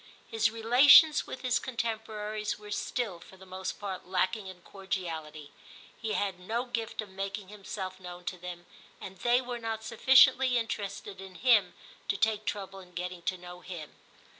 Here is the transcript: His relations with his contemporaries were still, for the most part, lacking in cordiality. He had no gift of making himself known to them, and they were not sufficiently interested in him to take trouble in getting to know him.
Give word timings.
His 0.25 0.49
relations 0.49 1.27
with 1.27 1.41
his 1.41 1.59
contemporaries 1.59 2.57
were 2.57 2.71
still, 2.71 3.19
for 3.19 3.37
the 3.37 3.45
most 3.45 3.79
part, 3.79 4.07
lacking 4.07 4.47
in 4.47 4.63
cordiality. 4.63 5.51
He 5.95 6.13
had 6.13 6.39
no 6.39 6.65
gift 6.65 7.03
of 7.03 7.09
making 7.09 7.49
himself 7.49 7.99
known 7.99 8.25
to 8.25 8.37
them, 8.39 8.65
and 8.99 9.19
they 9.19 9.41
were 9.41 9.59
not 9.59 9.83
sufficiently 9.83 10.57
interested 10.57 11.21
in 11.21 11.35
him 11.35 11.75
to 12.07 12.17
take 12.17 12.45
trouble 12.47 12.79
in 12.79 12.93
getting 12.95 13.21
to 13.21 13.37
know 13.37 13.59
him. 13.61 13.93